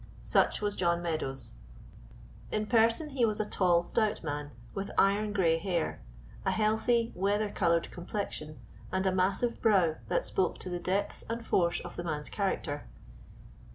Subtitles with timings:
[0.23, 1.53] Such was John Meadows.
[2.51, 6.01] In person he was a tall, stout man, with iron gray hair,
[6.43, 8.59] a healthy, weather colored complexion,
[8.91, 12.89] and a massive brow that spoke to the depth and force of the man's character.